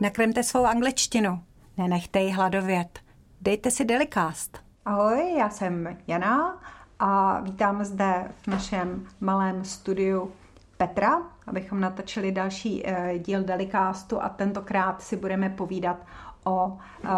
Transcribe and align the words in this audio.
Nakrmte 0.00 0.42
svou 0.42 0.64
angličtinu. 0.64 1.42
Nenechte 1.76 2.20
ji 2.20 2.32
hladovět. 2.32 2.98
Dejte 3.40 3.70
si 3.70 3.84
Delicast. 3.84 4.58
Ahoj, 4.84 5.34
já 5.38 5.50
jsem 5.50 5.96
Jana 6.06 6.62
a 6.98 7.40
vítám 7.40 7.84
zde 7.84 8.30
v 8.42 8.46
našem 8.46 9.06
malém 9.20 9.64
studiu 9.64 10.32
Petra, 10.76 11.22
abychom 11.46 11.80
natočili 11.80 12.32
další 12.32 12.82
uh, 12.82 13.18
díl 13.18 13.42
Delicastu 13.42 14.22
a 14.22 14.28
tentokrát 14.28 15.02
si 15.02 15.16
budeme 15.16 15.50
povídat 15.50 15.96
o 16.44 16.66
uh, 16.66 17.10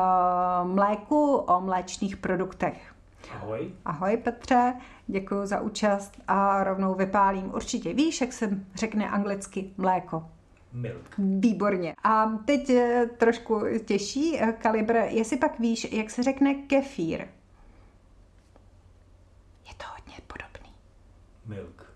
mléku, 0.65 1.37
o 1.37 1.61
mléčných 1.61 2.17
produktech. 2.17 2.95
Ahoj. 3.35 3.71
Ahoj 3.85 4.17
Petře, 4.17 4.75
děkuji 5.07 5.47
za 5.47 5.61
účast 5.61 6.21
a 6.29 6.65
rovnou 6.65 6.95
vypálím. 6.95 7.55
Určitě 7.55 7.95
víš, 7.95 8.21
jak 8.21 8.33
se 8.33 8.51
řekne 8.75 9.11
anglicky 9.11 9.71
mléko. 9.77 10.27
Milk. 10.73 11.15
Výborně. 11.19 11.95
A 12.05 12.27
teď 12.45 12.71
eh, 12.71 13.07
trošku 13.17 13.63
těžší 13.85 14.41
eh, 14.41 14.53
kalibr. 14.53 14.97
Jestli 14.97 15.37
pak 15.37 15.59
víš, 15.59 15.93
jak 15.93 16.11
se 16.11 16.23
řekne 16.23 16.55
kefír? 16.55 17.21
Je 19.69 19.75
to 19.77 19.85
hodně 19.97 20.15
podobný. 20.27 20.73
Milk. 21.47 21.87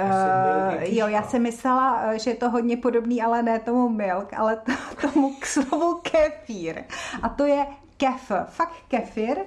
Uh, 0.00 0.82
jo, 0.82 1.06
já 1.06 1.22
jsem 1.22 1.42
myslela, 1.42 2.16
že 2.16 2.30
je 2.30 2.36
to 2.36 2.50
hodně 2.50 2.76
podobný, 2.76 3.22
ale 3.22 3.42
ne 3.42 3.58
tomu 3.58 3.88
milk, 3.88 4.32
ale 4.32 4.56
to, 4.56 4.72
tomu 5.00 5.34
k 5.34 5.46
slovu 5.46 6.00
kefír. 6.00 6.82
A 7.22 7.28
to 7.28 7.46
je 7.46 7.66
kef. 7.96 8.32
Fakt 8.48 8.74
kefir. 8.88 9.38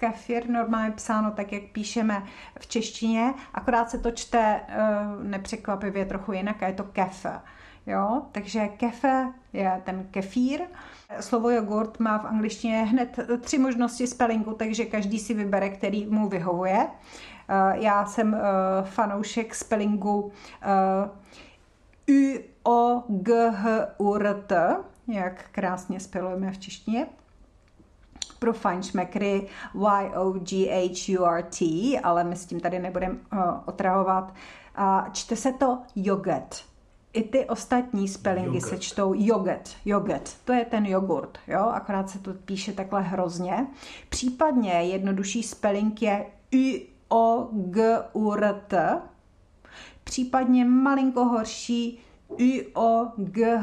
Kefir 0.00 0.50
normálně 0.50 0.90
psáno 0.90 1.30
tak, 1.30 1.52
jak 1.52 1.62
píšeme 1.62 2.22
v 2.58 2.66
češtině, 2.66 3.34
akorát 3.54 3.90
se 3.90 3.98
to 3.98 4.10
čte 4.10 4.60
uh, 4.60 5.24
nepřekvapivě 5.24 6.04
trochu 6.04 6.32
jinak 6.32 6.62
a 6.62 6.66
je 6.66 6.72
to 6.72 6.84
kef. 6.84 7.26
Jo, 7.86 8.22
takže 8.32 8.68
kefe 8.68 9.32
je 9.52 9.82
ten 9.84 10.06
kefír. 10.10 10.60
Slovo 11.20 11.50
jogurt 11.50 12.00
má 12.00 12.18
v 12.18 12.26
angličtině 12.26 12.84
hned 12.84 13.18
tři 13.40 13.58
možnosti 13.58 14.06
spellingu, 14.06 14.54
takže 14.54 14.84
každý 14.84 15.18
si 15.18 15.34
vybere, 15.34 15.68
který 15.68 16.06
mu 16.06 16.28
vyhovuje. 16.28 16.78
Uh, 16.78 17.82
já 17.82 18.06
jsem 18.06 18.32
uh, 18.32 18.38
fanoušek 18.86 19.54
spellingu 19.54 20.32
U 22.10 22.38
O 22.62 23.02
G 23.08 23.50
H 23.50 23.86
U 23.98 24.14
R 24.14 24.42
T, 24.46 24.76
jak 25.08 25.48
krásně 25.52 26.00
spelujeme 26.00 26.52
v 26.52 26.58
češtině 26.58 27.06
pro 28.38 28.52
fajnšmekry 28.52 29.48
Y-O-G-H-U-R-T, 29.74 31.60
ale 32.02 32.24
my 32.24 32.36
s 32.36 32.46
tím 32.46 32.60
tady 32.60 32.78
nebudeme 32.78 33.14
uh, 33.14 33.40
otravovat. 33.66 34.34
A 34.74 35.08
čte 35.12 35.36
se 35.36 35.52
to 35.52 35.78
jogurt. 35.96 36.68
I 37.12 37.22
ty 37.22 37.44
ostatní 37.44 38.08
spellingy 38.08 38.46
Yogurt. 38.56 38.68
se 38.68 38.78
čtou 38.78 39.14
jogurt, 39.16 39.70
jogurt. 39.84 40.36
To 40.44 40.52
je 40.52 40.64
ten 40.64 40.86
jogurt, 40.86 41.38
jo, 41.46 41.60
akorát 41.60 42.10
se 42.10 42.18
to 42.18 42.34
píše 42.34 42.72
takhle 42.72 43.02
hrozně. 43.02 43.66
Případně 44.08 44.72
jednodušší 44.72 45.42
spelling 45.42 46.02
je 46.02 46.26
U-O-G-U-R-T, 47.10 49.02
případně 50.04 50.64
malinko 50.64 51.24
horší 51.24 52.00
U-O-G-H-O-U-R-T. 52.28 53.58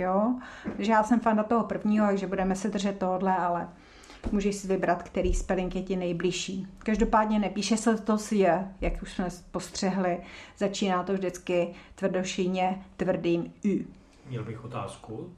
Jo? 0.00 0.34
Takže 0.76 0.92
já 0.92 1.02
jsem 1.02 1.20
fan 1.20 1.44
toho 1.48 1.64
prvního, 1.64 2.06
takže 2.06 2.26
budeme 2.26 2.56
se 2.56 2.68
držet 2.68 2.98
tohle, 2.98 3.36
ale 3.36 3.68
můžeš 4.32 4.56
si 4.56 4.68
vybrat, 4.68 5.02
který 5.02 5.34
spelling 5.34 5.76
je 5.76 5.82
ti 5.82 5.96
nejbližší. 5.96 6.66
Každopádně 6.78 7.38
nepíše 7.38 7.76
se 7.76 7.96
to 7.96 8.18
s 8.18 8.32
je, 8.32 8.68
jak 8.80 9.02
už 9.02 9.12
jsme 9.12 9.28
postřehli. 9.50 10.20
Začíná 10.58 11.02
to 11.02 11.12
vždycky 11.12 11.74
tvrdošíně 11.94 12.84
tvrdým 12.96 13.52
U. 13.64 13.84
Měl 14.28 14.44
bych 14.44 14.64
otázku. 14.64 15.32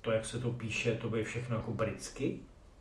To, 0.00 0.12
jak 0.12 0.26
se 0.26 0.38
to 0.38 0.50
píše, 0.50 0.94
to 0.94 1.08
bude 1.08 1.24
všechno 1.24 1.56
jako 1.56 1.70
britsky? 1.70 2.38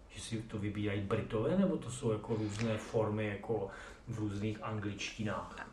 Že 0.09 0.22
si 0.22 0.38
to 0.38 0.57
vybírají 0.57 1.02
Britové, 1.02 1.57
nebo 1.57 1.78
to 1.78 1.91
jsou 1.91 2.12
jako 2.12 2.35
různé 2.35 2.78
formy 2.78 3.28
jako 3.28 3.68
v 4.07 4.19
různých 4.19 4.63
angličtinách? 4.63 5.68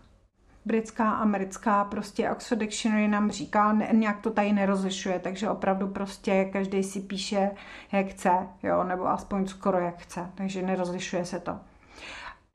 Britská, 0.65 1.11
americká, 1.11 1.85
prostě 1.85 2.31
Oxford 2.31 2.59
Dictionary 2.59 3.09
nám 3.09 3.31
říká, 3.31 3.73
ne, 3.73 3.89
nějak 3.93 4.21
to 4.21 4.31
tady 4.31 4.53
nerozlišuje, 4.53 5.19
takže 5.19 5.51
opravdu 5.51 5.89
prostě 5.89 6.45
každý 6.45 6.83
si 6.83 7.01
píše, 7.01 7.51
jak 7.93 8.07
chce, 8.07 8.31
jo, 8.63 8.85
nebo 8.85 9.07
aspoň 9.07 9.47
skoro 9.47 9.79
jak 9.79 9.99
chce, 9.99 10.31
takže 10.35 10.63
nerozlišuje 10.63 11.25
se 11.25 11.41
to. 11.41 11.59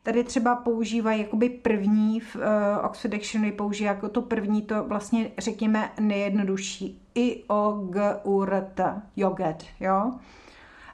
Tady 0.03 0.23
třeba 0.23 0.55
používají 0.55 1.21
jakoby 1.21 1.49
první, 1.49 2.19
v 2.19 2.35
uh, 2.35 2.41
Oxford 2.85 3.11
Dictionary 3.11 3.51
používá 3.51 3.91
jako 3.91 4.09
to 4.09 4.21
první, 4.21 4.61
to 4.61 4.83
vlastně 4.83 5.31
řekněme 5.37 5.91
nejjednodušší. 5.99 7.01
I 7.15 7.43
o 7.47 7.71
g 7.89 8.19
u 8.23 8.41
r 8.41 8.71
t, 8.75 9.01
jogurt, 9.15 9.63
jo 9.79 10.11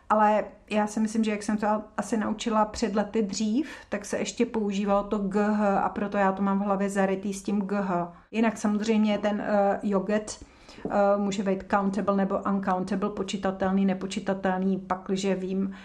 ale 0.09 0.43
já 0.69 0.87
si 0.87 0.99
myslím, 0.99 1.23
že 1.23 1.31
jak 1.31 1.43
jsem 1.43 1.57
to 1.57 1.67
asi 1.97 2.17
naučila 2.17 2.65
před 2.65 2.95
lety 2.95 3.21
dřív, 3.21 3.69
tak 3.89 4.05
se 4.05 4.17
ještě 4.17 4.45
používalo 4.45 5.03
to 5.03 5.17
GH 5.17 5.61
a 5.61 5.89
proto 5.89 6.17
já 6.17 6.31
to 6.31 6.41
mám 6.41 6.59
v 6.59 6.63
hlavě 6.63 6.89
zarytý 6.89 7.33
s 7.33 7.43
tím 7.43 7.61
GH. 7.61 7.91
Jinak 8.31 8.57
samozřejmě 8.57 9.17
ten 9.17 9.35
uh, 9.35 9.89
jogurt 9.89 10.45
uh, 10.83 10.91
může 11.17 11.43
být 11.43 11.63
countable 11.71 12.15
nebo 12.15 12.39
uncountable, 12.51 13.09
počítatelný, 13.09 13.85
nepočítatelný, 13.85 14.77
pakliže 14.77 15.35
vím 15.35 15.75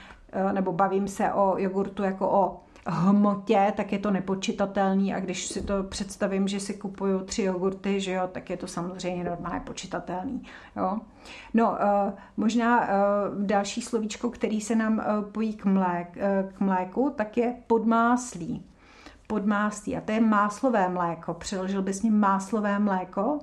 uh, 0.47 0.53
nebo 0.53 0.73
bavím 0.73 1.09
se 1.09 1.33
o 1.33 1.59
jogurtu 1.59 2.03
jako 2.03 2.31
o 2.31 2.61
hmotě, 2.87 3.73
tak 3.77 3.93
je 3.93 3.99
to 3.99 4.11
nepočitatelný 4.11 5.15
a 5.15 5.21
když 5.21 5.47
si 5.47 5.63
to 5.63 5.83
představím, 5.83 6.49
že 6.49 6.61
si 6.61 6.75
kupuju 6.75 7.25
tři 7.25 7.43
jogurty, 7.43 8.01
že 8.01 8.13
jo, 8.13 8.29
tak 8.33 8.51
je 8.51 8.57
to 8.57 8.67
samozřejmě 8.67 9.25
normálně 9.25 9.61
počitatelný. 9.61 10.43
Jo. 10.77 10.99
No, 11.55 11.71
uh, 11.71 12.13
možná 12.37 12.81
uh, 12.81 12.87
další 13.45 13.83
slovíčko, 13.83 14.31
který 14.31 14.61
se 14.61 14.77
nám 14.77 14.99
uh, 14.99 15.25
pojí 15.25 15.53
k, 15.53 15.65
mlék, 15.65 16.19
k 16.55 16.61
mléku, 16.61 17.13
tak 17.17 17.37
je 17.37 17.55
podmáslí. 17.67 18.67
Podmáslí. 19.27 19.97
A 19.97 20.01
to 20.01 20.13
je 20.13 20.21
máslové 20.21 20.89
mléko. 20.89 21.35
Přeložil 21.35 21.83
bys 21.83 22.03
ním 22.03 22.21
máslové 22.21 22.79
mléko? 22.79 23.39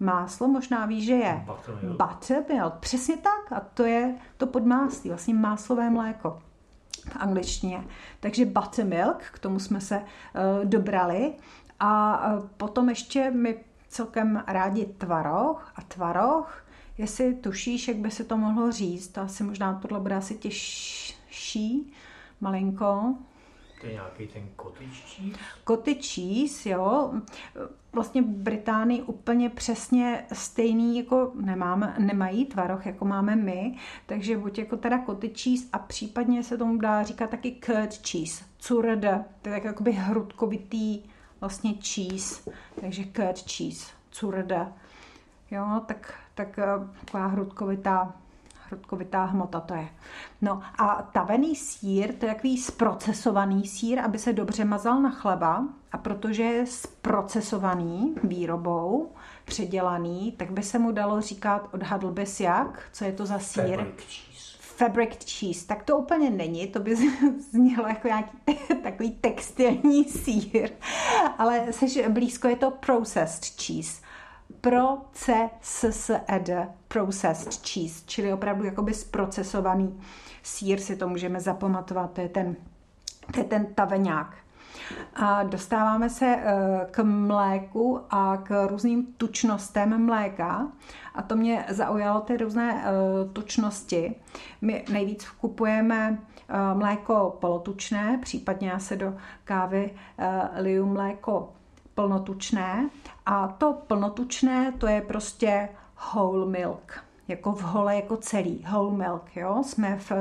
Máslo 0.00 0.48
možná 0.48 0.86
ví, 0.86 1.04
že 1.04 1.12
je 1.12 1.44
Buttermilk. 1.46 2.02
buttermilk. 2.02 2.74
Přesně 2.74 3.16
tak. 3.16 3.52
A 3.52 3.60
to 3.74 3.84
je 3.84 4.14
to 4.36 4.46
podmáslí, 4.46 5.10
vlastně 5.10 5.34
máslové 5.34 5.90
mléko 5.90 6.38
v 7.08 7.16
angličtině. 7.16 7.84
Takže 8.20 8.46
buttermilk, 8.46 9.22
k 9.22 9.38
tomu 9.38 9.58
jsme 9.58 9.80
se 9.80 9.98
uh, 9.98 10.64
dobrali. 10.64 11.32
A 11.80 12.22
uh, 12.34 12.46
potom 12.56 12.88
ještě 12.88 13.30
my 13.30 13.64
celkem 13.88 14.44
rádi 14.46 14.86
tvaroh 14.86 15.72
a 15.76 15.82
tvaroh. 15.82 16.66
Jestli 16.98 17.34
tušíš, 17.34 17.88
jak 17.88 17.96
by 17.96 18.10
se 18.10 18.24
to 18.24 18.36
mohlo 18.36 18.72
říct, 18.72 19.08
to 19.08 19.20
asi 19.20 19.44
možná 19.44 19.74
tohle 19.74 20.00
bude 20.00 20.14
asi 20.14 20.34
těžší, 20.34 21.92
malinko. 22.40 23.14
To 23.80 23.86
je 23.86 23.92
nějaký 23.92 24.26
ten 24.26 24.48
cottage 24.62 24.90
cheese? 24.90 25.38
Cottage 25.66 26.02
cheese, 26.02 26.70
jo, 26.70 27.12
vlastně 27.92 28.22
v 28.22 28.26
Británii 28.26 29.02
úplně 29.02 29.50
přesně 29.50 30.26
stejný 30.32 30.98
jako 30.98 31.32
nemáme, 31.34 31.94
nemají 31.98 32.44
tvaroh, 32.44 32.86
jako 32.86 33.04
máme 33.04 33.36
my, 33.36 33.76
takže 34.06 34.38
buď 34.38 34.58
jako 34.58 34.76
teda 34.76 35.02
cottage 35.06 35.42
cheese 35.42 35.68
a 35.72 35.78
případně 35.78 36.42
se 36.42 36.58
tomu 36.58 36.78
dá 36.78 37.02
říkat 37.02 37.30
taky 37.30 37.60
curd 37.64 38.08
cheese, 38.08 38.44
curd, 38.58 39.00
to 39.42 39.48
je 39.48 39.54
tak 39.54 39.64
jakoby 39.64 39.92
hrudkovitý 39.92 41.02
vlastně 41.40 41.74
cheese, 41.82 42.50
takže 42.80 43.04
curd 43.04 43.50
cheese, 43.52 43.92
curd, 44.10 44.52
jo, 45.50 45.82
tak, 45.86 46.14
tak 46.34 46.58
eh, 46.58 46.64
taková 47.04 47.26
hrudkovitá 47.26 48.19
hrudkovitá 48.70 49.24
hmota 49.24 49.60
to 49.60 49.74
je. 49.74 49.88
No 50.40 50.62
a 50.78 51.08
tavený 51.12 51.56
sír, 51.56 52.14
to 52.14 52.26
je 52.26 52.34
takový 52.34 52.58
zprocesovaný 52.58 53.66
sír, 53.66 53.98
aby 53.98 54.18
se 54.18 54.32
dobře 54.32 54.64
mazal 54.64 55.02
na 55.02 55.10
chleba 55.10 55.64
a 55.92 55.98
protože 55.98 56.42
je 56.42 56.66
zprocesovaný 56.66 58.14
výrobou, 58.24 59.12
předělaný, 59.44 60.32
tak 60.32 60.50
by 60.50 60.62
se 60.62 60.78
mu 60.78 60.92
dalo 60.92 61.20
říkat, 61.20 61.68
odhadl 61.72 62.10
bys 62.10 62.40
jak, 62.40 62.82
co 62.92 63.04
je 63.04 63.12
to 63.12 63.26
za 63.26 63.38
sír? 63.38 63.76
Fabric 63.76 64.04
cheese. 64.04 64.56
Fabric 64.60 65.38
cheese, 65.38 65.66
tak 65.66 65.82
to 65.82 65.98
úplně 65.98 66.30
není, 66.30 66.66
to 66.66 66.80
by 66.80 66.96
znělo 67.50 67.88
jako 67.88 68.08
nějaký 68.08 68.38
takový 68.82 69.10
textilní 69.10 70.04
sír, 70.04 70.70
ale 71.38 71.72
seš 71.72 71.98
blízko 72.08 72.48
je 72.48 72.56
to 72.56 72.70
processed 72.70 73.44
cheese 73.62 74.09
processed 74.60 76.20
processed 76.88 77.66
cheese, 77.66 78.02
čili 78.06 78.32
opravdu 78.32 78.64
jakoby 78.64 78.94
zprocesovaný 78.94 80.00
sír, 80.42 80.80
si 80.80 80.96
to 80.96 81.08
můžeme 81.08 81.40
zapamatovat, 81.40 82.12
to 82.12 82.20
je 82.20 82.28
ten, 82.28 82.56
to 83.32 83.40
je 83.40 83.44
ten 83.44 83.74
taveňák. 83.74 84.36
A 85.14 85.42
dostáváme 85.42 86.10
se 86.10 86.26
eh, 86.26 86.86
k 86.90 87.02
mléku 87.02 88.00
a 88.10 88.36
k 88.36 88.66
různým 88.66 89.06
tučnostem 89.16 90.06
mléka. 90.06 90.68
A 91.14 91.22
to 91.22 91.36
mě 91.36 91.64
zaujalo 91.68 92.20
ty 92.20 92.36
různé 92.36 92.84
eh, 92.84 92.90
tučnosti. 93.32 94.14
My 94.60 94.84
nejvíc 94.92 95.28
kupujeme 95.28 96.18
eh, 96.48 96.74
mléko 96.74 97.36
polotučné, 97.40 98.18
případně 98.22 98.68
já 98.68 98.78
se 98.78 98.96
do 98.96 99.16
kávy 99.44 99.94
liju 100.56 100.86
mléko 100.86 101.52
plnotučné. 102.00 102.90
A 103.26 103.48
to 103.48 103.72
plnotučné, 103.72 104.72
to 104.78 104.86
je 104.86 105.00
prostě 105.00 105.68
whole 106.12 106.46
milk, 106.46 107.04
jako 107.28 107.52
v 107.52 107.62
hole, 107.62 107.96
jako 107.96 108.16
celý, 108.16 108.64
whole 108.70 108.96
milk, 108.96 109.36
jo. 109.36 109.62
Jsme 109.66 109.98
v 109.98 110.12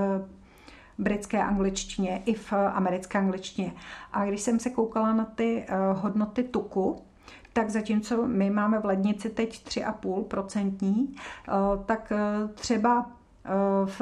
britské 0.97 1.43
angličtině 1.43 2.21
i 2.25 2.33
v 2.33 2.53
americké 2.53 3.17
angličtině. 3.17 3.73
A 4.13 4.25
když 4.25 4.41
jsem 4.41 4.59
se 4.59 4.69
koukala 4.69 5.13
na 5.13 5.25
ty 5.25 5.65
uh, 5.69 6.01
hodnoty 6.01 6.43
tuku, 6.43 7.01
tak 7.53 7.69
zatímco 7.69 8.27
my 8.27 8.49
máme 8.49 8.79
v 8.79 8.85
lednici 8.85 9.29
teď 9.29 9.67
3,5%, 9.67 11.07
uh, 11.07 11.83
tak 11.85 12.13
třeba 12.55 13.11
v 13.85 14.01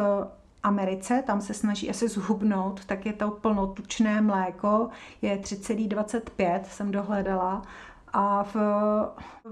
Americe, 0.68 1.24
tam 1.28 1.42
se 1.42 1.54
snaží 1.54 1.90
asi 1.90 2.08
zhubnout, 2.08 2.86
tak 2.86 3.06
je 3.06 3.14
to 3.14 3.31
plnotučné 3.31 4.22
mléko, 4.22 4.90
je 5.22 5.38
3,25, 5.38 6.62
jsem 6.64 6.92
dohledala, 6.92 7.62
a 8.14 8.44
v, 8.44 8.56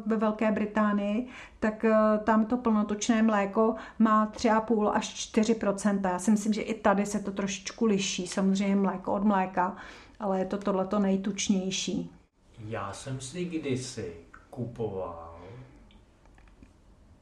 ve 0.05 0.17
Velké 0.17 0.51
Británii, 0.51 1.27
tak 1.59 1.85
eh, 1.85 1.95
tam 2.23 2.45
to 2.45 2.57
plnotočné 2.57 3.21
mléko 3.21 3.75
má 3.99 4.27
3,5 4.27 4.91
až 4.91 5.31
4% 5.33 6.11
Já 6.11 6.19
si 6.19 6.31
myslím, 6.31 6.53
že 6.53 6.61
i 6.61 6.73
tady 6.73 7.05
se 7.05 7.19
to 7.19 7.31
trošičku 7.31 7.85
liší, 7.85 8.27
samozřejmě 8.27 8.75
mléko 8.75 9.13
od 9.13 9.23
mléka, 9.23 9.77
ale 10.19 10.39
je 10.39 10.45
to 10.45 10.57
tohleto 10.57 10.99
nejtučnější. 10.99 12.11
Já 12.59 12.93
jsem 12.93 13.21
si 13.21 13.45
kdysi 13.45 14.15
kupoval 14.49 15.39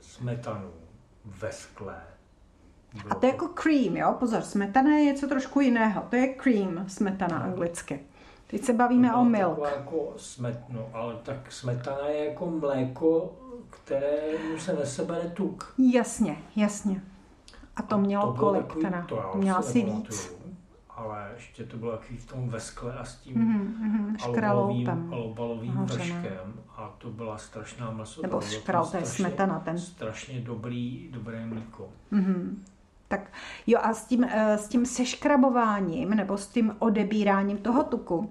smetanu 0.02 0.72
ve 1.26 1.52
skle. 1.52 2.13
A 3.10 3.16
to 3.16 3.26
je 3.26 3.32
jako 3.32 3.48
cream, 3.48 3.98
jo? 3.98 4.16
Pozor, 4.20 4.42
smetana 4.42 4.92
je 4.92 5.04
něco 5.04 5.28
trošku 5.28 5.60
jiného. 5.60 6.04
To 6.10 6.16
je 6.16 6.28
cream, 6.28 6.86
smetana 6.88 7.40
no. 7.40 7.46
anglicky. 7.46 8.00
Teď 8.48 8.64
se 8.64 8.74
bavíme 8.74 9.08
no, 9.08 9.22
o 9.22 9.24
milk. 9.24 9.60
Jako 9.76 10.14
smet, 10.18 10.60
no, 10.70 10.90
ale 10.94 11.16
tak 11.24 11.52
smetana 11.52 12.08
je 12.08 12.26
jako 12.26 12.50
mléko, 12.50 13.34
kterému 13.70 14.58
se 14.58 14.74
nesebere 14.74 15.30
tuk. 15.30 15.74
Jasně, 15.78 16.38
jasně. 16.56 17.02
A 17.76 17.82
to 17.82 17.96
a 17.96 17.98
mělo 17.98 18.34
to 18.34 18.40
kolik 18.40 18.66
takový, 18.68 18.86
teda? 18.86 19.02
To 19.02 19.32
Měla 19.36 19.62
si 19.62 19.84
víc. 19.84 20.34
Ale 20.90 21.32
ještě 21.36 21.64
to 21.64 21.78
bylo 21.78 21.92
takový 21.92 22.18
v 22.18 22.28
tom 22.28 22.50
veskle 22.50 22.98
a 22.98 23.06
s 23.06 23.16
tím 23.16 23.36
mm-hmm, 23.36 24.24
alobalovým, 24.24 25.14
alobalovým 25.14 25.74
vrškem 25.74 26.54
a 26.78 26.96
to 26.98 27.10
byla 27.10 27.38
strašná 27.38 27.92
maso. 27.92 28.22
Nebo 28.22 28.42
škral, 28.42 28.86
to 28.86 28.98
je 28.98 29.06
smetana. 29.06 29.60
Ten. 29.60 29.78
Strašně 29.78 30.40
dobrý, 30.40 31.10
dobré 31.12 31.46
mlíko. 31.46 31.90
Mm-hmm. 32.12 32.56
Tak 33.14 33.32
jo 33.68 33.80
a 33.82 33.94
s 33.94 34.06
tím, 34.06 34.24
eh, 34.24 34.58
s 34.58 34.68
tím 34.68 34.86
seškrabováním 34.86 36.10
nebo 36.10 36.38
s 36.38 36.48
tím 36.48 36.76
odebíráním 36.80 37.58
toho 37.58 37.84
tuku, 37.84 38.30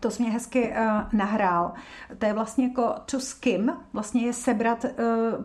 to 0.00 0.10
jsi 0.10 0.22
mě 0.22 0.32
hezky 0.32 0.70
uh, 0.70 0.76
nahrál. 1.12 1.72
To 2.18 2.26
je 2.26 2.32
vlastně 2.32 2.64
jako 2.64 2.94
to 3.10 3.20
skim, 3.20 3.72
vlastně 3.92 4.26
je 4.26 4.32
sebrat 4.32 4.84
uh, 4.84 4.90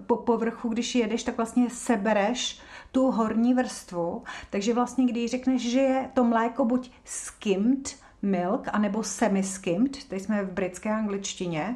po 0.06 0.16
povrchu, 0.16 0.70
když 0.70 0.96
jedeš, 0.96 1.24
tak 1.24 1.38
vlastně 1.38 1.70
sebereš 1.70 2.60
tu 2.92 3.12
horní 3.12 3.54
vrstvu. 3.54 4.24
Takže 4.50 4.74
vlastně, 4.74 5.06
když 5.06 5.32
řekneš, 5.32 5.72
že 5.72 5.80
je 5.80 6.10
to 6.14 6.24
mléko 6.24 6.66
buď 6.66 6.92
skimmed, 7.06 7.96
milk, 8.22 8.68
anebo 8.74 9.04
semi-skimmed, 9.04 10.08
tady 10.08 10.22
jsme 10.22 10.44
v 10.44 10.52
britské 10.52 10.90
angličtině, 10.90 11.76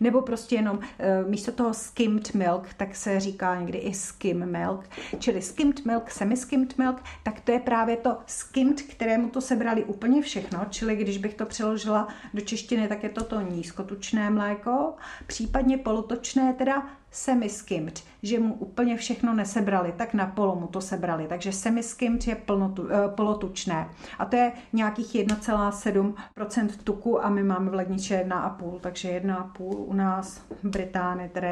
nebo 0.00 0.22
prostě 0.22 0.54
jenom 0.54 0.76
uh, 0.76 0.84
místo 1.30 1.52
toho 1.52 1.74
skimmed 1.74 2.34
milk, 2.34 2.74
tak 2.76 2.96
se 2.96 3.20
říká 3.20 3.60
někdy 3.60 3.78
i 3.78 3.94
skim 3.94 4.46
milk, 4.46 4.84
čili 5.18 5.42
skimmed 5.42 5.84
milk, 5.84 6.10
semi-skimmed 6.10 6.78
milk, 6.78 7.02
tak 7.22 7.40
to 7.40 7.52
je 7.52 7.60
právě 7.60 7.96
to 7.96 8.18
skimmed, 8.26 8.82
kterému 8.82 9.28
to 9.28 9.40
sebrali 9.40 9.84
úplně 9.84 10.22
všechno, 10.22 10.66
čili 10.70 10.96
když 10.96 11.18
bych 11.18 11.34
to 11.34 11.46
přeložila 11.46 12.08
do 12.34 12.40
češtiny, 12.40 12.88
tak 12.88 13.02
je 13.02 13.08
to 13.08 13.24
to 13.24 13.40
nízkotučné 13.40 14.30
mléko, 14.30 14.94
případně 15.26 15.78
polotočné 15.78 16.52
teda 16.52 16.86
semi-skimmed, 17.14 18.02
že 18.22 18.38
mu 18.38 18.54
úplně 18.54 18.96
všechno 18.96 19.34
nesebrali, 19.34 19.94
tak 19.96 20.14
na 20.14 20.26
polo 20.26 20.56
mu 20.56 20.66
to 20.66 20.80
sebrali. 20.80 21.26
Takže 21.28 21.52
semi-skimmed 21.52 22.26
je 22.26 22.34
plnotu, 22.34 22.88
eh, 22.90 23.08
polotučné. 23.14 23.88
A 24.18 24.24
to 24.24 24.36
je 24.36 24.52
nějakých 24.72 25.14
1,7% 25.14 26.76
tuku 26.84 27.24
a 27.24 27.28
my 27.28 27.42
máme 27.42 27.70
v 27.70 27.74
ledničce 27.74 28.14
1,5, 28.14 28.78
takže 28.78 29.08
1,5 29.08 29.74
u 29.74 29.92
nás 29.92 30.42
v 30.62 30.68
Británii, 30.68 31.28
teda 31.28 31.48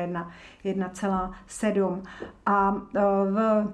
1,7. 0.65 2.03
A 2.47 2.77
eh, 2.97 3.01
v 3.31 3.69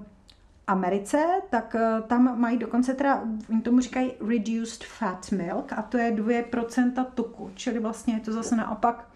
Americe, 0.67 1.25
tak 1.49 1.75
eh, 1.75 2.01
tam 2.07 2.39
mají 2.39 2.57
dokonce 2.57 2.93
teda, 2.93 3.23
oni 3.49 3.61
tomu 3.61 3.79
říkají 3.79 4.11
reduced 4.27 4.83
fat 4.83 5.31
milk 5.31 5.73
a 5.73 5.81
to 5.81 5.97
je 5.97 6.11
2% 6.11 7.05
tuku, 7.15 7.51
čili 7.55 7.79
vlastně 7.79 8.13
je 8.13 8.19
to 8.19 8.33
zase 8.33 8.55
naopak 8.55 9.07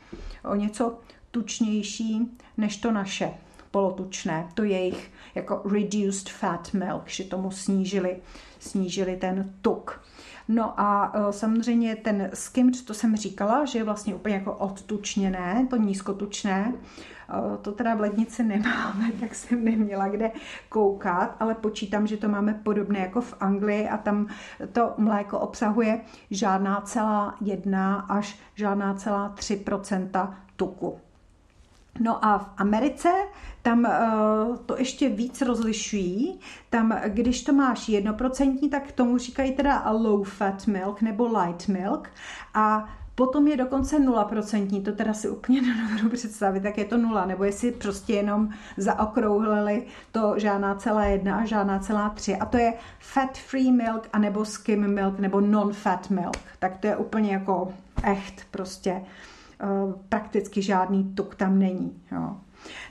o 0.43 0.55
něco 0.55 0.99
tučnější 1.33 2.37
než 2.57 2.77
to 2.77 2.91
naše 2.91 3.33
polotučné, 3.71 4.47
to 4.53 4.63
jejich 4.63 5.11
jako 5.35 5.61
reduced 5.65 6.29
fat 6.29 6.73
milk, 6.73 7.07
že 7.07 7.23
tomu 7.23 7.51
snížili, 7.51 8.17
snížili 8.59 9.17
ten 9.17 9.53
tuk. 9.61 10.01
No 10.47 10.79
a 10.79 11.13
e, 11.15 11.33
samozřejmě 11.33 11.95
ten 11.95 12.29
skimmed, 12.33 12.85
to 12.85 12.93
jsem 12.93 13.15
říkala, 13.15 13.65
že 13.65 13.79
je 13.79 13.83
vlastně 13.83 14.15
úplně 14.15 14.35
jako 14.35 14.53
odtučněné, 14.53 15.67
to 15.69 15.75
nízkotučné. 15.75 16.73
E, 16.73 17.57
to 17.57 17.71
teda 17.71 17.95
v 17.95 17.99
lednici 17.99 18.43
nemáme, 18.43 19.11
tak 19.19 19.35
jsem 19.35 19.63
neměla 19.63 20.07
kde 20.07 20.31
koukat, 20.69 21.35
ale 21.39 21.55
počítám, 21.55 22.07
že 22.07 22.17
to 22.17 22.29
máme 22.29 22.53
podobné 22.53 22.99
jako 22.99 23.21
v 23.21 23.33
Anglii 23.39 23.89
a 23.89 23.97
tam 23.97 24.27
to 24.71 24.93
mléko 24.97 25.39
obsahuje 25.39 26.01
žádná 26.31 26.81
celá 26.81 27.35
jedna 27.41 27.95
až 27.95 28.39
žádná 28.55 28.93
celá 28.93 29.29
tři 29.29 29.65
tuku. 30.55 30.99
No 31.99 32.25
a 32.25 32.37
v 32.37 32.49
Americe 32.57 33.09
tam 33.61 33.79
uh, 33.79 34.57
to 34.57 34.77
ještě 34.77 35.09
víc 35.09 35.41
rozlišují. 35.41 36.39
Tam, 36.69 36.99
když 37.07 37.43
to 37.43 37.53
máš 37.53 37.89
jednoprocentní, 37.89 38.69
tak 38.69 38.91
tomu 38.91 39.17
říkají 39.17 39.55
teda 39.55 39.91
low 39.91 40.23
fat 40.23 40.67
milk 40.67 41.01
nebo 41.01 41.27
light 41.27 41.67
milk. 41.67 42.09
A 42.53 42.89
Potom 43.15 43.47
je 43.47 43.57
dokonce 43.57 43.99
0%, 43.99 44.83
to 44.83 44.91
teda 44.91 45.13
si 45.13 45.29
úplně 45.29 45.61
nedovedu 45.75 46.09
představit, 46.09 46.63
tak 46.63 46.77
je 46.77 46.85
to 46.85 46.97
nula, 46.97 47.25
nebo 47.25 47.43
jestli 47.43 47.71
prostě 47.71 48.13
jenom 48.13 48.49
zaokrouhlili 48.77 49.85
to 50.11 50.33
žádná 50.37 50.75
celá 50.75 51.05
jedna 51.05 51.35
a 51.35 51.45
žádná 51.45 51.79
celá 51.79 52.09
tři. 52.09 52.35
A 52.35 52.45
to 52.45 52.57
je 52.57 52.73
fat 52.99 53.37
free 53.37 53.71
milk, 53.71 54.09
anebo 54.13 54.45
skim 54.45 54.93
milk, 54.93 55.19
nebo 55.19 55.41
non-fat 55.41 56.09
milk. 56.09 56.37
Tak 56.59 56.77
to 56.77 56.87
je 56.87 56.97
úplně 56.97 57.33
jako 57.33 57.73
echt 58.03 58.41
prostě. 58.51 59.01
Eh, 59.63 59.93
prakticky 60.09 60.61
žádný 60.61 61.03
tuk 61.03 61.35
tam 61.35 61.59
není. 61.59 62.01
Jo. 62.11 62.37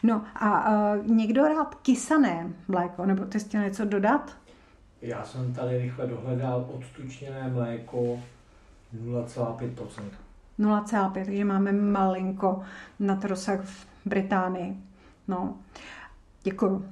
No 0.02 0.24
a 0.34 0.70
uh, 0.70 1.06
někdo 1.06 1.48
rád 1.48 1.74
kysané 1.74 2.50
mléko, 2.68 3.06
nebo 3.06 3.24
ty 3.24 3.38
chtěl 3.38 3.62
něco 3.62 3.84
dodat? 3.84 4.36
Já 5.02 5.24
jsem 5.24 5.54
tady 5.54 5.78
rychle 5.78 6.06
dohledal 6.06 6.70
odtučněné 6.74 7.48
mléko 7.48 8.20
0,5%. 9.04 9.86
0,5, 10.58 11.12
takže 11.12 11.44
máme 11.44 11.72
malinko 11.72 12.62
na 12.98 13.20
rozsah 13.22 13.60
v 13.64 13.86
Británii. 14.04 14.76
No, 15.28 15.54
děkuju. 16.42 16.88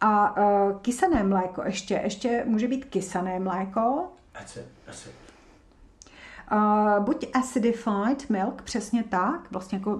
A 0.00 0.36
uh, 0.36 0.80
kysané 0.80 1.24
mléko 1.24 1.62
ještě, 1.64 1.94
ještě 1.94 2.44
může 2.46 2.68
být 2.68 2.84
kysané 2.84 3.40
mléko. 3.40 4.08
Acid, 4.34 4.66
acid. 4.88 5.23
Uh, 6.52 7.04
buď 7.04 7.26
acidified 7.34 8.30
milk, 8.30 8.62
přesně 8.62 9.04
tak, 9.04 9.50
vlastně 9.50 9.78
jako 9.78 9.98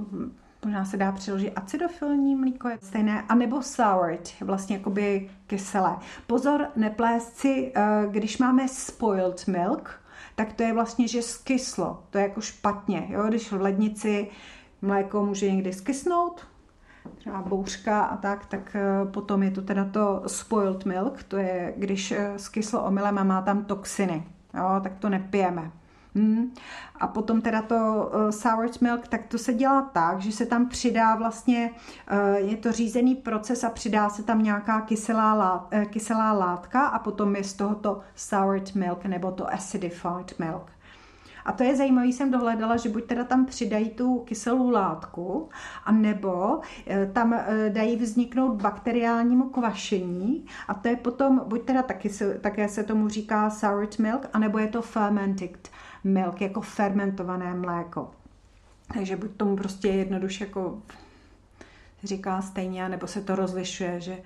možná 0.64 0.84
se 0.84 0.96
dá 0.96 1.12
přeložit 1.12 1.52
acidofilní 1.56 2.36
mlíko, 2.36 2.68
je 2.68 2.78
stejné, 2.82 3.24
anebo 3.28 3.62
soured, 3.62 4.32
vlastně 4.40 4.76
jakoby 4.76 5.30
kyselé. 5.46 5.96
Pozor, 6.26 6.68
neplést 6.76 7.36
si, 7.36 7.72
uh, 7.76 8.12
když 8.12 8.38
máme 8.38 8.68
spoiled 8.68 9.46
milk, 9.46 10.00
tak 10.34 10.52
to 10.52 10.62
je 10.62 10.72
vlastně, 10.72 11.08
že 11.08 11.22
skyslo, 11.22 12.02
to 12.10 12.18
je 12.18 12.22
jako 12.22 12.40
špatně, 12.40 13.06
jo? 13.08 13.22
když 13.28 13.52
v 13.52 13.60
lednici 13.60 14.28
mléko 14.82 15.24
může 15.24 15.52
někdy 15.52 15.72
skysnout, 15.72 16.46
třeba 17.16 17.42
bouřka 17.42 18.02
a 18.02 18.16
tak, 18.16 18.46
tak 18.46 18.76
uh, 19.04 19.10
potom 19.10 19.42
je 19.42 19.50
to 19.50 19.62
teda 19.62 19.84
to 19.84 20.22
spoiled 20.26 20.84
milk, 20.84 21.22
to 21.22 21.36
je, 21.36 21.74
když 21.76 22.10
uh, 22.10 22.18
skyslo 22.36 22.84
omylem 22.84 23.18
a 23.18 23.24
má 23.24 23.42
tam 23.42 23.64
toxiny, 23.64 24.24
jo? 24.54 24.80
tak 24.82 24.98
to 24.98 25.08
nepijeme. 25.08 25.70
Hmm. 26.14 26.54
A 27.00 27.06
potom 27.06 27.40
teda 27.40 27.62
to 27.62 27.74
uh, 28.14 28.30
sour 28.30 28.68
milk, 28.80 29.08
tak 29.08 29.26
to 29.26 29.38
se 29.38 29.54
dělá 29.54 29.82
tak, 29.82 30.20
že 30.20 30.32
se 30.32 30.46
tam 30.46 30.68
přidá 30.68 31.14
vlastně, 31.14 31.70
uh, 32.12 32.48
je 32.48 32.56
to 32.56 32.72
řízený 32.72 33.14
proces 33.14 33.64
a 33.64 33.70
přidá 33.70 34.08
se 34.08 34.22
tam 34.22 34.42
nějaká 34.42 34.80
kyselá, 34.80 35.34
lát, 35.34 35.68
uh, 35.74 35.84
kyselá 35.84 36.32
látka 36.32 36.86
a 36.86 36.98
potom 36.98 37.36
je 37.36 37.44
z 37.44 37.54
tohoto 37.54 38.00
sour 38.14 38.60
milk 38.74 39.04
nebo 39.04 39.30
to 39.30 39.52
acidified 39.52 40.38
milk. 40.38 40.70
A 41.44 41.52
to 41.52 41.62
je 41.62 41.76
zajímavé, 41.76 42.06
jsem 42.06 42.30
dohledala, 42.30 42.76
že 42.76 42.88
buď 42.88 43.04
teda 43.04 43.24
tam 43.24 43.46
přidají 43.46 43.90
tu 43.90 44.18
kyselou 44.18 44.70
látku, 44.70 45.48
a 45.84 45.92
nebo 45.92 46.60
tam 47.12 47.40
dají 47.68 47.96
vzniknout 47.96 48.62
bakteriálnímu 48.62 49.48
kvašení 49.48 50.46
a 50.68 50.74
to 50.74 50.88
je 50.88 50.96
potom, 50.96 51.40
buď 51.46 51.64
teda 51.64 51.82
taky 51.82 52.10
také 52.40 52.68
se 52.68 52.84
tomu 52.84 53.08
říká 53.08 53.50
sour 53.50 53.88
milk, 53.98 54.26
anebo 54.32 54.58
je 54.58 54.68
to 54.68 54.82
fermented 54.82 55.68
milk, 56.04 56.40
jako 56.40 56.60
fermentované 56.60 57.54
mléko. 57.54 58.10
Takže 58.94 59.16
buď 59.16 59.30
tomu 59.36 59.56
prostě 59.56 59.88
jednoduše 59.88 60.44
jako 60.44 60.82
říká 62.04 62.42
stejně, 62.42 62.88
nebo 62.88 63.06
se 63.06 63.20
to 63.20 63.36
rozlišuje, 63.36 64.00
že 64.00 64.18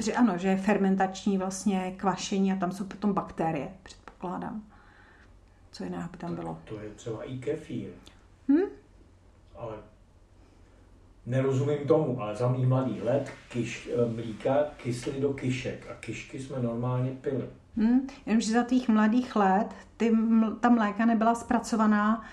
že 0.00 0.14
ano, 0.14 0.38
že 0.38 0.48
je 0.48 0.56
fermentační 0.56 1.38
vlastně 1.38 1.94
kvašení 1.96 2.52
a 2.52 2.56
tam 2.56 2.72
jsou 2.72 2.84
potom 2.84 3.12
bakterie, 3.12 3.68
předpokládám. 3.82 4.62
Co 5.72 5.84
jiného 5.84 6.08
by 6.08 6.18
tam 6.18 6.34
bylo? 6.34 6.58
To 6.64 6.80
je 6.80 6.90
třeba 6.90 7.24
i 7.24 7.38
kefír. 7.38 7.90
Hm? 8.48 8.70
Ale 9.56 9.76
nerozumím 11.28 11.78
tomu, 11.78 12.20
ale 12.20 12.36
za 12.36 12.48
mý 12.48 12.66
mladý 12.66 13.00
let 13.02 13.30
kyš, 13.48 13.90
eh, 13.92 14.12
mlíka 14.12 14.64
kysly 14.76 15.20
do 15.20 15.32
kyšek 15.32 15.86
a 15.90 15.94
kyšky 15.94 16.38
jsme 16.38 16.62
normálně 16.62 17.10
pili. 17.20 17.44
Hmm, 17.76 18.08
jenomže 18.26 18.52
za 18.52 18.62
těch 18.62 18.88
mladých 18.88 19.36
let 19.36 19.66
ty, 19.96 20.12
ta 20.60 20.68
mléka 20.68 21.06
nebyla 21.06 21.34
zpracovaná 21.34 22.24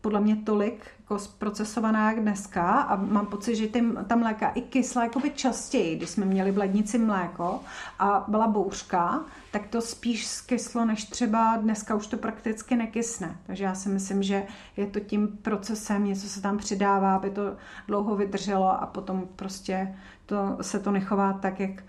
podle 0.00 0.20
mě 0.20 0.36
tolik 0.36 0.86
jako 1.06 1.18
zprocesovaná 1.18 2.10
jak 2.10 2.20
dneska 2.20 2.80
a 2.80 2.96
mám 2.96 3.26
pocit, 3.26 3.56
že 3.56 3.66
ty, 3.66 3.84
ta 4.06 4.16
mléka 4.16 4.48
i 4.48 4.60
kysla 4.60 5.04
jakoby 5.04 5.30
častěji, 5.30 5.96
když 5.96 6.10
jsme 6.10 6.26
měli 6.26 6.50
v 6.50 6.58
lednici 6.58 6.98
mléko 6.98 7.60
a 7.98 8.24
byla 8.28 8.46
bouřka, 8.46 9.20
tak 9.50 9.66
to 9.66 9.80
spíš 9.80 10.26
skyslo, 10.26 10.84
než 10.84 11.04
třeba 11.04 11.56
dneska 11.56 11.94
už 11.94 12.06
to 12.06 12.16
prakticky 12.16 12.76
nekysne. 12.76 13.36
Takže 13.46 13.64
já 13.64 13.74
si 13.74 13.88
myslím, 13.88 14.22
že 14.22 14.46
je 14.76 14.86
to 14.86 15.00
tím 15.00 15.28
procesem, 15.42 16.04
něco 16.04 16.28
se 16.28 16.42
tam 16.42 16.58
přidává, 16.58 17.16
aby 17.16 17.30
to 17.30 17.56
dlouho 17.88 18.16
vydrželo 18.16 18.82
a 18.82 18.86
potom 18.86 19.28
prostě 19.36 19.96
to, 20.26 20.56
se 20.60 20.80
to 20.80 20.90
nechová 20.90 21.32
tak, 21.32 21.60
jak 21.60 21.82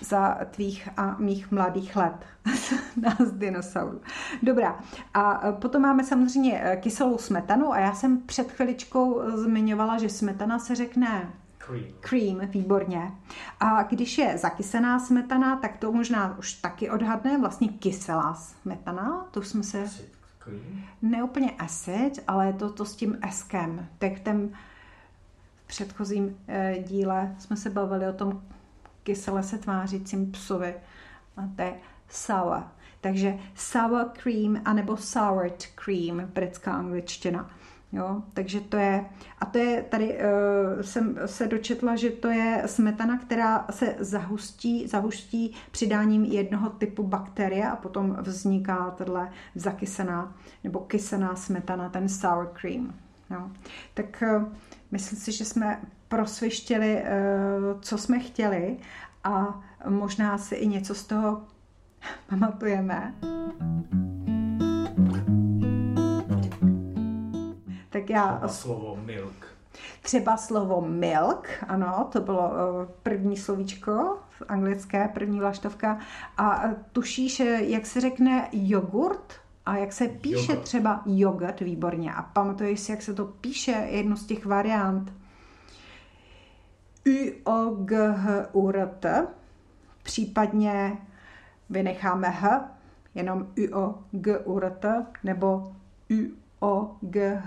za 0.00 0.38
tvých 0.50 0.88
a 0.96 1.16
mých 1.18 1.50
mladých 1.50 1.96
let. 1.96 2.26
Nás 2.96 3.32
dinosaurů. 3.32 4.00
Dobrá. 4.42 4.80
A 5.14 5.52
potom 5.52 5.82
máme 5.82 6.04
samozřejmě 6.04 6.60
eh, 6.62 6.76
kyselou 6.76 7.18
smetanu 7.18 7.72
a 7.72 7.78
já 7.78 7.94
jsem 7.94 8.20
před 8.20 8.52
chviličkou 8.52 9.20
eh, 9.20 9.36
zmiňovala, 9.36 9.98
že 9.98 10.08
smetana 10.08 10.58
se 10.58 10.74
řekne 10.74 11.32
Cream. 11.58 11.84
Cream, 12.00 12.40
výborně. 12.40 13.12
A 13.60 13.82
když 13.82 14.18
je 14.18 14.38
zakysená 14.38 14.98
smetana, 14.98 15.56
tak 15.56 15.76
to 15.76 15.92
možná 15.92 16.38
už 16.38 16.52
taky 16.52 16.90
odhadne, 16.90 17.38
vlastně 17.38 17.68
kyselá 17.68 18.34
smetana, 18.34 19.26
to 19.30 19.42
jsme 19.42 19.62
se... 19.62 19.82
Acid 19.82 20.14
cream. 20.44 20.84
Neúplně 21.02 21.50
acid, 21.50 22.12
ale 22.26 22.46
je 22.46 22.52
to, 22.52 22.70
to 22.70 22.84
s 22.84 22.96
tím 22.96 23.18
eskem. 23.22 23.88
Tak 23.98 24.20
ten 24.20 24.48
v 25.64 25.66
předchozím 25.66 26.36
eh, 26.48 26.76
díle 26.86 27.34
jsme 27.38 27.56
se 27.56 27.70
bavili 27.70 28.08
o 28.08 28.12
tom 28.12 28.42
kysele 29.04 29.42
se 29.42 29.58
tvářícím 29.58 30.32
psovi. 30.32 30.74
A 31.36 31.48
to 31.56 31.62
je 31.62 31.74
sour. 32.08 32.62
Takže 33.00 33.38
sour 33.54 34.10
cream 34.22 34.62
anebo 34.64 34.96
soured 34.96 35.66
cream, 35.74 36.30
britská 36.34 36.72
angličtina. 36.72 37.50
Jo, 37.92 38.22
takže 38.32 38.60
to 38.60 38.76
je, 38.76 39.04
a 39.38 39.46
to 39.46 39.58
je, 39.58 39.82
tady 39.82 40.18
uh, 40.18 40.82
jsem 40.82 41.18
se 41.26 41.46
dočetla, 41.46 41.96
že 41.96 42.10
to 42.10 42.28
je 42.28 42.62
smetana, 42.66 43.18
která 43.18 43.66
se 43.70 43.96
zahustí, 43.98 44.86
zahustí 44.86 45.54
přidáním 45.70 46.24
jednoho 46.24 46.70
typu 46.70 47.02
bakterie 47.02 47.68
a 47.68 47.76
potom 47.76 48.16
vzniká 48.20 48.90
tahle 48.90 49.32
zakysená 49.54 50.34
nebo 50.64 50.80
kysená 50.80 51.36
smetana, 51.36 51.88
ten 51.88 52.08
sour 52.08 52.46
cream. 52.60 52.94
Jo. 53.30 53.50
Tak 53.94 54.22
uh, 54.36 54.44
myslím 54.90 55.18
si, 55.18 55.32
že 55.32 55.44
jsme 55.44 55.80
prosvištěli, 56.14 57.02
uh, 57.02 57.80
co 57.80 57.98
jsme 57.98 58.18
chtěli 58.18 58.76
a 59.24 59.60
možná 59.88 60.38
si 60.38 60.54
i 60.54 60.66
něco 60.66 60.94
z 60.94 61.04
toho 61.04 61.42
pamatujeme. 62.28 63.14
Tak 67.90 68.10
já... 68.10 68.26
Třeba 68.26 68.48
slovo 68.48 68.98
milk. 69.04 69.46
Třeba 70.02 70.36
slovo 70.36 70.80
milk, 70.80 71.48
ano, 71.68 72.08
to 72.12 72.20
bylo 72.20 72.52
eh, 72.52 72.88
první 73.02 73.36
slovíčko 73.36 74.18
v 74.28 74.42
anglické, 74.48 75.08
první 75.08 75.40
vlaštovka. 75.40 75.98
A 76.36 76.62
tušíš, 76.92 77.42
jak 77.58 77.86
se 77.86 78.00
řekne 78.00 78.48
jogurt? 78.52 79.32
A 79.66 79.76
jak 79.76 79.92
se 79.92 80.08
píše 80.08 80.52
Jogurt. 80.52 80.64
třeba 80.64 81.02
jogurt, 81.06 81.60
výborně. 81.60 82.14
A 82.14 82.22
pamatuješ 82.22 82.80
si, 82.80 82.92
jak 82.92 83.02
se 83.02 83.14
to 83.14 83.24
píše, 83.24 83.86
jednu 83.90 84.16
z 84.16 84.26
těch 84.26 84.46
variant? 84.46 85.12
U-O-G-H-U-R-T, 87.06 89.26
případně 90.02 90.96
vynecháme 91.70 92.28
H, 92.28 92.70
jenom 93.14 93.46
U-O-G-U-R-T, 93.56 95.06
nebo 95.24 95.72
U-O-G-H-O-U-R-T. 96.10 97.40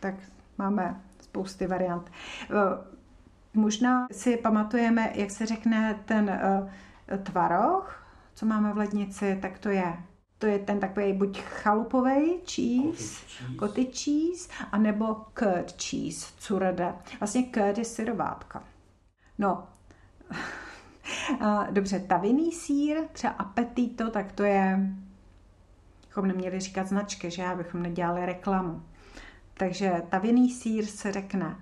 Tak 0.00 0.14
máme 0.58 1.00
spousty 1.20 1.66
variant. 1.66 2.10
Eh, 2.44 2.90
Možná 3.54 4.06
si 4.12 4.36
pamatujeme, 4.36 5.12
jak 5.14 5.30
se 5.30 5.46
řekne 5.46 6.00
ten 6.04 6.28
eh, 6.28 7.18
tvaroh, 7.18 8.06
co 8.34 8.46
máme 8.46 8.72
v 8.72 8.76
lednici, 8.76 9.38
tak 9.42 9.58
to 9.58 9.68
je 9.68 9.94
to 10.40 10.46
je 10.46 10.58
ten 10.58 10.80
takový 10.80 11.12
buď 11.12 11.40
chalupový 11.40 12.38
cheese, 12.46 12.90
cheese. 12.94 13.56
cottage 13.58 14.04
cheese, 14.04 14.48
anebo 14.72 15.14
curd 15.14 15.82
cheese, 15.82 16.26
curede. 16.38 16.94
Vlastně 17.20 17.42
curd 17.42 17.78
je 17.78 17.84
syrovátka. 17.84 18.64
No, 19.38 19.68
dobře, 21.70 22.00
tavinný 22.00 22.52
sír, 22.52 22.96
třeba 23.12 23.32
apetito, 23.32 24.10
tak 24.10 24.32
to 24.32 24.42
je, 24.42 24.78
bychom 26.08 26.28
neměli 26.28 26.60
říkat 26.60 26.88
značky, 26.88 27.30
že 27.30 27.44
abychom 27.44 27.82
nedělali 27.82 28.26
reklamu. 28.26 28.82
Takže 29.54 30.02
tavinný 30.08 30.50
sír 30.50 30.86
se 30.86 31.12
řekne 31.12 31.56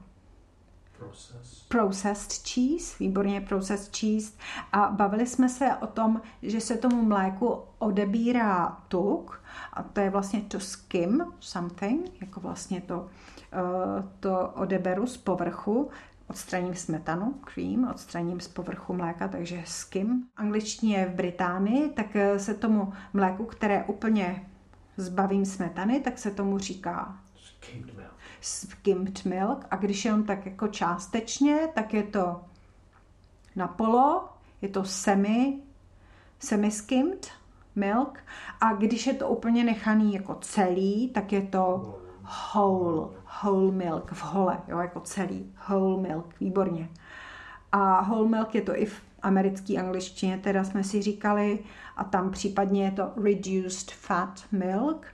Process. 1.09 1.67
processed 1.69 2.49
cheese, 2.49 2.97
výborně 3.01 3.41
processed 3.41 3.97
cheese. 3.97 4.33
A 4.73 4.89
bavili 4.91 5.27
jsme 5.27 5.49
se 5.49 5.77
o 5.81 5.87
tom, 5.87 6.21
že 6.43 6.61
se 6.61 6.77
tomu 6.77 7.03
mléku 7.03 7.63
odebírá 7.79 8.83
tuk 8.89 9.43
a 9.73 9.83
to 9.83 10.01
je 10.01 10.11
vlastně 10.11 10.41
to 10.41 10.61
skim 10.61 11.25
something, 11.41 12.21
jako 12.21 12.41
vlastně 12.41 12.81
to, 12.81 13.07
eh, 13.53 14.03
to 14.21 14.49
odeberu 14.49 15.07
z 15.07 15.17
povrchu, 15.17 15.91
odstraním 16.29 16.75
smetanu, 16.75 17.35
cream, 17.45 17.89
odstraním 17.95 18.41
z 18.41 18.49
povrchu 18.49 18.95
mléka, 18.95 19.29
takže 19.29 19.63
skim. 19.67 20.29
Angličtině 20.37 21.07
v 21.07 21.15
Británii, 21.15 21.89
tak 21.89 22.17
eh, 22.17 22.39
se 22.39 22.55
tomu 22.55 22.93
mléku, 23.13 23.45
které 23.45 23.85
úplně 23.85 24.49
zbavím 24.97 25.47
smetany, 25.47 26.01
tak 26.01 26.19
se 26.19 26.31
tomu 26.31 26.59
říká 26.59 27.19
Skimmed 27.37 28.08
skimmed 28.41 29.25
milk. 29.25 29.67
A 29.71 29.77
když 29.77 30.05
je 30.05 30.13
on 30.13 30.25
tak 30.25 30.47
jako 30.47 30.69
částečně, 30.69 31.69
tak 31.75 31.95
je 31.95 32.03
to 32.03 32.41
na 33.57 33.69
polo, 33.69 34.29
je 34.63 34.69
to 34.69 34.85
semi, 34.85 35.59
semi 36.39 36.71
skimmed 36.71 37.31
milk. 37.77 38.19
A 38.61 38.73
když 38.73 39.07
je 39.07 39.15
to 39.15 39.29
úplně 39.29 39.65
nechaný 39.65 40.15
jako 40.15 40.35
celý, 40.35 41.09
tak 41.09 41.33
je 41.33 41.43
to 41.43 41.95
whole, 42.53 43.09
whole 43.43 43.73
milk 43.73 44.13
v 44.13 44.23
hole, 44.23 44.61
jo, 44.69 44.79
jako 44.79 45.01
celý, 45.01 45.53
whole 45.69 46.03
milk, 46.03 46.27
výborně. 46.41 46.89
A 47.73 48.01
whole 48.01 48.29
milk 48.29 48.55
je 48.55 48.63
to 48.63 48.77
i 48.77 48.87
v 48.87 49.03
americké 49.23 49.77
angličtině, 49.77 50.39
teda 50.39 50.65
jsme 50.65 50.85
si 50.85 51.03
říkali, 51.03 51.59
a 51.97 52.05
tam 52.05 52.31
případně 52.31 52.85
je 52.85 52.91
to 52.91 53.13
reduced 53.17 53.91
fat 53.91 54.45
milk, 54.53 55.07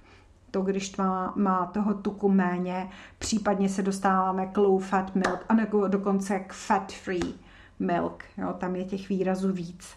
to, 0.55 0.63
když 0.63 0.97
má, 0.97 1.33
má 1.37 1.67
toho 1.67 1.95
tuku 1.95 2.29
méně, 2.29 2.91
případně 3.19 3.69
se 3.69 3.83
dostáváme 3.83 4.47
k 4.47 4.57
low 4.57 4.83
fat 4.83 5.15
milk, 5.15 5.45
anebo 5.49 5.89
dokonce 5.89 6.39
k 6.41 6.53
fat 6.53 6.93
free 6.93 7.35
milk, 7.79 8.25
jo, 8.39 8.53
tam 8.59 8.77
je 8.77 8.85
těch 8.85 9.09
výrazů 9.09 9.53
víc. 9.53 9.89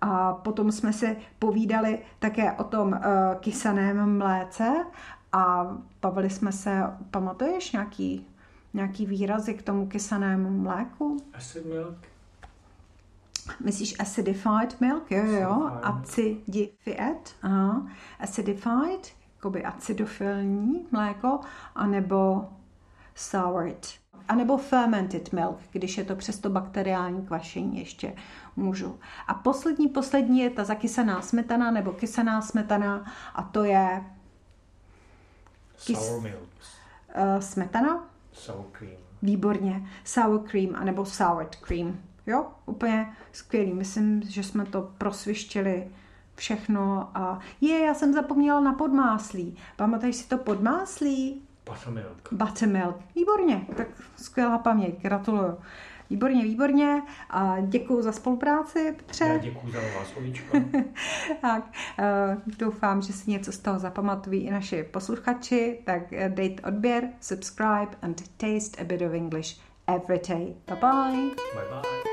A 0.00 0.32
potom 0.32 0.72
jsme 0.72 0.92
si 0.92 1.16
povídali 1.38 1.98
také 2.18 2.52
o 2.52 2.64
tom 2.64 2.88
uh, 2.88 2.98
kysaném 3.40 4.18
mléce 4.18 4.86
a 5.32 5.76
bavili 6.02 6.30
jsme 6.30 6.52
se, 6.52 6.82
pamatuješ 7.10 7.72
nějaký, 7.72 8.26
nějaký 8.74 9.06
výrazy 9.06 9.54
k 9.54 9.62
tomu 9.62 9.86
kysanému 9.86 10.50
mléku? 10.50 11.16
Acid 11.34 11.66
milk. 11.66 11.98
Myslíš 13.64 14.00
acidified 14.00 14.80
milk? 14.80 15.10
Jo, 15.10 15.24
jo, 15.24 15.40
jo. 15.40 15.70
Acidified. 15.82 17.34
Aha. 17.42 17.86
Acidified, 18.20 19.19
jakoby 19.40 19.64
acidofilní 19.64 20.86
mléko, 20.90 21.40
anebo 21.74 22.48
soured. 23.14 23.86
A 24.28 24.34
nebo 24.34 24.56
fermented 24.58 25.32
milk, 25.32 25.58
když 25.72 25.98
je 25.98 26.04
to 26.04 26.16
přesto 26.16 26.50
bakteriální 26.50 27.26
kvašení, 27.26 27.78
ještě 27.78 28.14
můžu. 28.56 28.98
A 29.28 29.34
poslední, 29.34 29.88
poslední 29.88 30.40
je 30.40 30.50
ta 30.50 30.64
zakysaná 30.64 31.22
smetana 31.22 31.70
nebo 31.70 31.92
kysaná 31.92 32.42
smetana 32.42 33.12
a 33.34 33.42
to 33.42 33.64
je 33.64 34.04
Kys- 35.78 35.94
Sour 36.08 36.20
milk. 36.22 36.48
uh, 37.16 37.40
smetana, 37.40 38.08
Sour 38.32 38.64
cream. 38.72 38.96
Výborně. 39.22 39.88
Sour 40.04 40.38
cream 40.48 40.74
anebo 40.74 41.04
soured 41.04 41.56
cream. 41.56 42.00
Jo, 42.26 42.46
úplně 42.66 43.12
skvělý. 43.32 43.72
Myslím, 43.72 44.22
že 44.22 44.42
jsme 44.42 44.64
to 44.66 44.90
prosvištili 44.98 45.88
všechno 46.40 47.10
a 47.14 47.38
je, 47.60 47.78
já 47.78 47.94
jsem 47.94 48.12
zapomněla 48.12 48.60
na 48.60 48.72
podmáslí. 48.72 49.56
Pamatuješ 49.76 50.16
si 50.16 50.28
to 50.28 50.38
podmáslí? 50.38 51.42
Buttermilk. 51.66 52.28
Buttermilk. 52.32 52.96
Výborně, 53.16 53.66
tak 53.76 53.86
skvělá 54.16 54.58
paměť, 54.58 55.00
gratuluju. 55.02 55.58
Výborně, 56.10 56.42
výborně. 56.42 57.02
A 57.30 57.56
děkuji 57.60 58.02
za 58.02 58.12
spolupráci, 58.12 58.96
Petře. 58.96 59.24
Já 59.24 59.38
děkuji 59.38 59.72
za 59.72 60.04
slovíčka. 60.12 60.58
tak, 61.40 61.64
uh, 61.98 62.56
doufám, 62.58 63.02
že 63.02 63.12
si 63.12 63.30
něco 63.30 63.52
z 63.52 63.58
toho 63.58 63.78
zapamatují 63.78 64.40
i 64.42 64.50
naši 64.50 64.82
posluchači, 64.82 65.78
tak 65.84 66.12
eh, 66.12 66.28
dejte 66.28 66.62
odběr, 66.62 67.08
subscribe 67.20 67.90
and 68.02 68.22
taste 68.36 68.82
a 68.82 68.84
bit 68.84 69.02
of 69.02 69.12
English 69.12 69.60
every 69.86 70.20
day. 70.28 70.54
Bye 70.66 70.76
bye. 70.80 71.30
Bye 71.54 71.68
bye. 71.70 72.09